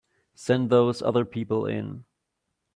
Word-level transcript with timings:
Send 0.33 0.71
those 0.71 1.03
other 1.03 1.25
people 1.25 1.67
in. 1.67 2.05